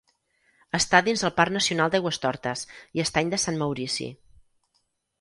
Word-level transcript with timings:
Està 0.77 1.01
dins 1.07 1.25
el 1.29 1.33
Parc 1.41 1.53
Nacional 1.59 1.93
d'Aigüestortes 1.97 2.65
i 2.99 3.07
Estany 3.07 3.33
de 3.37 3.43
Sant 3.47 3.63
Maurici. 3.65 4.13